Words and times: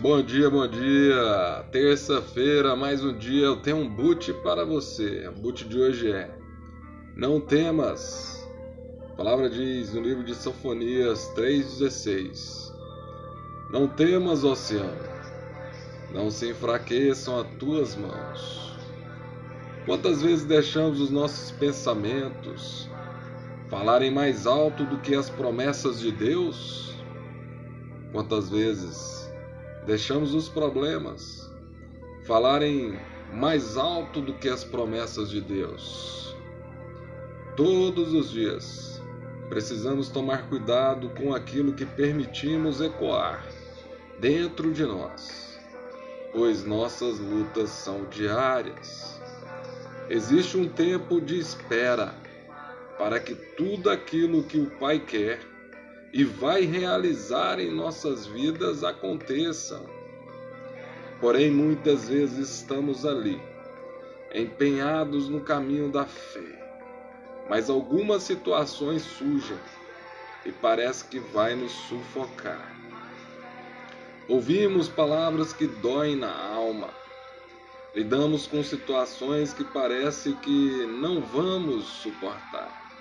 Bom 0.00 0.22
dia, 0.22 0.48
bom 0.48 0.66
dia. 0.66 1.62
Terça-feira, 1.70 2.74
mais 2.74 3.04
um 3.04 3.12
dia. 3.12 3.44
Eu 3.44 3.56
tenho 3.56 3.76
um 3.76 3.86
boot 3.86 4.32
para 4.42 4.64
você. 4.64 5.28
O 5.28 5.32
boot 5.32 5.68
de 5.68 5.78
hoje 5.78 6.10
é: 6.10 6.30
Não 7.14 7.38
temas. 7.38 8.48
A 9.10 9.14
palavra 9.14 9.50
diz 9.50 9.92
no 9.92 10.00
livro 10.00 10.24
de 10.24 10.34
Sanfonias 10.34 11.30
3,16: 11.36 12.72
Não 13.70 13.86
temas, 13.86 14.42
oceano. 14.42 14.96
Não 16.14 16.30
se 16.30 16.48
enfraqueçam 16.48 17.38
as 17.38 17.46
tuas 17.58 17.94
mãos. 17.94 18.78
Quantas 19.84 20.22
vezes 20.22 20.46
deixamos 20.46 20.98
os 20.98 21.10
nossos 21.10 21.50
pensamentos 21.50 22.88
falarem 23.68 24.10
mais 24.10 24.46
alto 24.46 24.82
do 24.86 24.96
que 24.96 25.14
as 25.14 25.28
promessas 25.28 26.00
de 26.00 26.10
Deus? 26.10 26.94
Quantas 28.12 28.48
vezes 28.48 29.29
Deixamos 29.86 30.34
os 30.34 30.48
problemas 30.48 31.50
falarem 32.26 32.98
mais 33.32 33.76
alto 33.76 34.20
do 34.20 34.34
que 34.34 34.48
as 34.48 34.62
promessas 34.62 35.30
de 35.30 35.40
Deus. 35.40 36.36
Todos 37.56 38.12
os 38.12 38.30
dias 38.30 39.02
precisamos 39.48 40.08
tomar 40.08 40.48
cuidado 40.48 41.10
com 41.10 41.34
aquilo 41.34 41.72
que 41.72 41.84
permitimos 41.84 42.80
ecoar 42.80 43.44
dentro 44.20 44.72
de 44.72 44.84
nós, 44.84 45.58
pois 46.32 46.64
nossas 46.64 47.18
lutas 47.18 47.70
são 47.70 48.04
diárias. 48.04 49.20
Existe 50.08 50.56
um 50.56 50.68
tempo 50.68 51.20
de 51.20 51.38
espera 51.38 52.14
para 52.98 53.18
que 53.18 53.34
tudo 53.34 53.90
aquilo 53.90 54.42
que 54.42 54.58
o 54.58 54.70
Pai 54.78 54.98
quer 54.98 55.40
e 56.12 56.24
vai 56.24 56.62
realizar 56.62 57.60
em 57.60 57.70
nossas 57.70 58.26
vidas 58.26 58.82
aconteçam. 58.82 59.84
Porém, 61.20 61.50
muitas 61.50 62.08
vezes 62.08 62.48
estamos 62.48 63.04
ali, 63.04 63.40
empenhados 64.34 65.28
no 65.28 65.40
caminho 65.40 65.90
da 65.90 66.06
fé, 66.06 66.58
mas 67.48 67.68
algumas 67.68 68.22
situações 68.22 69.02
surgem 69.02 69.58
e 70.44 70.50
parece 70.50 71.04
que 71.04 71.18
vai 71.18 71.54
nos 71.54 71.72
sufocar. 71.72 72.74
Ouvimos 74.28 74.88
palavras 74.88 75.52
que 75.52 75.66
doem 75.66 76.16
na 76.16 76.32
alma. 76.32 76.88
Lidamos 77.94 78.46
com 78.46 78.62
situações 78.62 79.52
que 79.52 79.64
parece 79.64 80.32
que 80.34 80.86
não 80.86 81.20
vamos 81.20 81.84
suportar. 81.84 82.94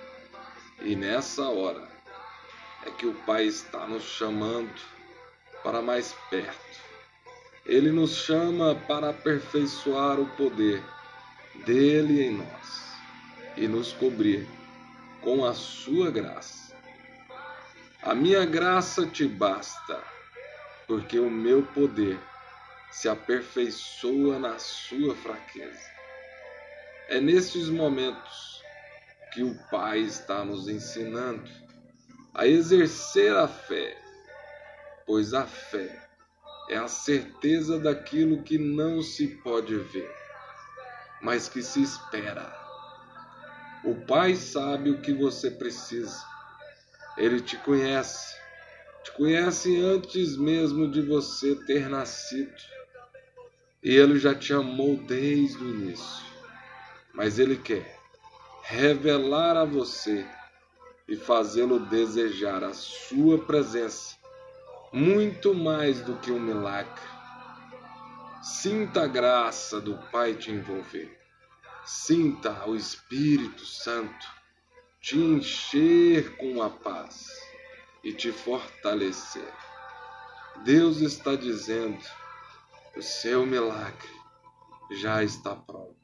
E 0.81 0.95
nessa 0.95 1.47
hora, 1.47 1.88
é 2.85 2.91
que 2.91 3.05
o 3.05 3.13
Pai 3.25 3.45
está 3.45 3.85
nos 3.85 4.03
chamando 4.03 4.73
para 5.63 5.81
mais 5.81 6.16
perto. 6.30 6.80
Ele 7.66 7.91
nos 7.91 8.16
chama 8.16 8.75
para 8.88 9.09
aperfeiçoar 9.09 10.19
o 10.19 10.25
poder 10.35 10.83
dele 11.66 12.23
em 12.23 12.38
nós 12.38 12.94
e 13.57 13.67
nos 13.67 13.91
cobrir 13.94 14.47
com 15.22 15.45
a 15.45 15.53
sua 15.53 16.09
graça. 16.09 16.73
A 18.02 18.16
minha 18.16 18.45
graça 18.45 19.05
te 19.05 19.27
basta, 19.27 20.02
porque 20.88 21.19
o 21.19 21.30
meu 21.30 21.63
poder 21.63 22.17
se 22.91 23.09
aperfeiçoa 23.09 24.39
na 24.39 24.57
sua 24.57 25.13
fraqueza. 25.16 25.89
É 27.09 27.19
nestes 27.19 27.69
momentos 27.69 28.63
que 29.33 29.44
o 29.44 29.53
Pai 29.69 30.00
está 30.00 30.44
nos 30.44 30.67
ensinando 30.67 31.50
a 32.39 32.47
exercer 32.47 33.35
a 33.35 33.49
fé, 33.49 33.97
pois 35.05 35.33
a 35.33 35.45
fé 35.45 36.07
é 36.69 36.77
a 36.77 36.87
certeza 36.87 37.77
daquilo 37.77 38.43
que 38.43 38.57
não 38.57 39.01
se 39.01 39.27
pode 39.43 39.75
ver, 39.75 40.09
mas 41.21 41.49
que 41.49 41.61
se 41.61 41.83
espera. 41.83 42.49
O 43.83 43.94
Pai 43.94 44.38
sabe 44.38 44.89
o 44.89 45.01
que 45.01 45.11
você 45.11 45.51
precisa. 45.51 46.17
Ele 47.17 47.41
te 47.41 47.57
conhece, 47.57 48.33
te 49.03 49.11
conhece 49.11 49.78
antes 49.81 50.38
mesmo 50.38 50.89
de 50.89 51.01
você 51.01 51.55
ter 51.66 51.89
nascido. 51.89 52.55
E 53.83 53.94
ele 53.97 54.17
já 54.17 54.33
te 54.33 54.53
amou 54.53 54.95
desde 54.95 55.61
o 55.61 55.69
início. 55.69 56.25
Mas 57.13 57.38
ele 57.38 57.57
quer 57.57 57.99
revelar 58.63 59.57
a 59.57 59.66
você 59.66 60.25
e 61.09 61.16
fazê-lo 61.16 61.80
desejar 61.80 62.64
a 62.64 62.72
sua 62.72 63.40
presença 63.40 64.16
muito 64.94 65.56
mais 65.56 66.02
do 66.02 66.16
que 66.18 66.31
um 66.31 66.40
milagre. 66.40 67.02
Sinta 68.44 69.03
a 69.03 69.08
graça 69.08 69.81
do 69.81 69.97
Pai 70.12 70.36
te 70.36 70.52
envolver. 70.52 71.20
Sinta 71.84 72.70
o 72.70 72.75
Espírito 72.75 73.66
Santo 73.66 74.28
te 75.02 75.18
encher 75.18 76.36
com 76.38 76.62
a 76.62 76.70
paz 76.70 77.28
e 78.03 78.14
te 78.14 78.31
fortalecer. 78.31 79.52
Deus 80.64 81.02
está 81.02 81.36
dizendo: 81.36 82.03
o 82.96 83.02
seu 83.02 83.47
milagre 83.47 84.09
já 84.91 85.24
está 85.24 85.56
pronto. 85.56 85.96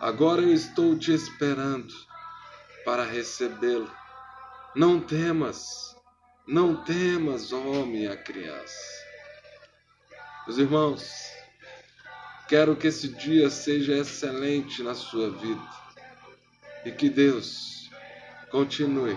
Agora 0.00 0.40
eu 0.40 0.52
estou 0.52 0.98
te 0.98 1.12
esperando 1.12 1.92
para 2.84 3.04
recebê-lo. 3.04 3.90
Não 4.74 5.00
temas, 5.00 5.96
não 6.46 6.82
temas, 6.84 7.52
homem 7.52 8.08
a 8.08 8.16
criança. 8.16 9.02
Meus 10.46 10.58
irmãos, 10.58 11.30
quero 12.48 12.74
que 12.74 12.88
esse 12.88 13.08
dia 13.08 13.48
seja 13.50 13.96
excelente 13.96 14.82
na 14.82 14.94
sua 14.94 15.30
vida 15.30 15.68
e 16.84 16.90
que 16.90 17.08
Deus 17.08 17.90
continue 18.50 19.16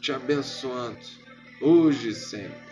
te 0.00 0.12
abençoando 0.12 0.98
hoje 1.60 2.08
e 2.08 2.14
sempre. 2.14 2.71